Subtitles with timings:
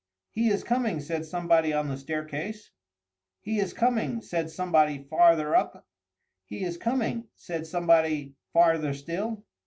[0.31, 2.71] "He is coming!" said somebody on the staircase.
[3.39, 5.85] "He is coming!" said somebody farther up.
[6.43, 9.45] "He is coming!" said somebody farther still.